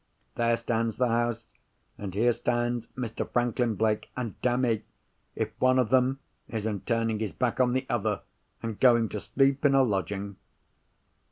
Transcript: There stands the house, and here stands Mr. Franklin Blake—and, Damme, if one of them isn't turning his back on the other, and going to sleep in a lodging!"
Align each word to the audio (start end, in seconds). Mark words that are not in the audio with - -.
There 0.33 0.57
stands 0.57 0.97
the 0.97 1.09
house, 1.09 1.51
and 1.95 2.15
here 2.15 2.31
stands 2.31 2.87
Mr. 2.97 3.29
Franklin 3.31 3.75
Blake—and, 3.75 4.33
Damme, 4.41 4.81
if 5.35 5.51
one 5.59 5.77
of 5.77 5.89
them 5.89 6.17
isn't 6.49 6.87
turning 6.87 7.19
his 7.19 7.31
back 7.33 7.59
on 7.59 7.73
the 7.73 7.85
other, 7.87 8.21
and 8.63 8.79
going 8.79 9.09
to 9.09 9.19
sleep 9.19 9.63
in 9.63 9.75
a 9.75 9.83
lodging!" 9.83 10.37